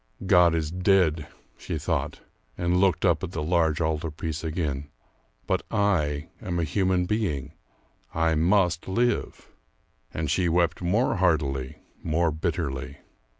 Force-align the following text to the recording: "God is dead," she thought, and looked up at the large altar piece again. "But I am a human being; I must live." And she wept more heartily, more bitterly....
"God 0.25 0.55
is 0.55 0.71
dead," 0.71 1.27
she 1.59 1.77
thought, 1.77 2.21
and 2.57 2.77
looked 2.81 3.05
up 3.05 3.23
at 3.23 3.33
the 3.33 3.43
large 3.43 3.79
altar 3.79 4.09
piece 4.09 4.43
again. 4.43 4.89
"But 5.45 5.61
I 5.69 6.29
am 6.41 6.59
a 6.59 6.63
human 6.63 7.05
being; 7.05 7.53
I 8.11 8.33
must 8.33 8.87
live." 8.87 9.47
And 10.11 10.31
she 10.31 10.49
wept 10.49 10.81
more 10.81 11.17
heartily, 11.17 11.83
more 12.01 12.31
bitterly.... 12.31 12.97